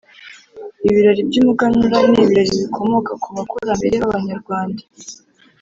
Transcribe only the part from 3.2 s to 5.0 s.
ku bakurambere ba banyarwanda,